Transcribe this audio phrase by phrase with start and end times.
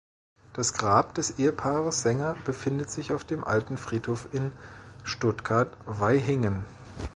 [0.53, 4.51] Das Grab des Ehepaars Sänger befindet sich auf dem Alten Friedhof in
[5.03, 6.65] Stuttgart-Vaihingen.